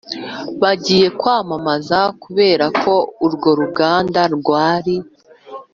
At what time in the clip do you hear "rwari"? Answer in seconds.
4.35-4.95